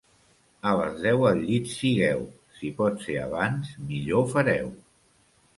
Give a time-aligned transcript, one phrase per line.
[0.69, 2.25] A les deu al llit sigueu;
[2.57, 4.77] si pot ser abans, millor fareu.